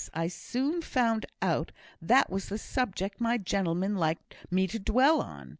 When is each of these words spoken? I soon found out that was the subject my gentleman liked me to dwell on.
I 0.15 0.29
soon 0.29 0.81
found 0.81 1.27
out 1.43 1.71
that 2.01 2.31
was 2.31 2.49
the 2.49 2.57
subject 2.57 3.21
my 3.21 3.37
gentleman 3.37 3.93
liked 3.97 4.35
me 4.49 4.65
to 4.65 4.79
dwell 4.79 5.21
on. 5.21 5.49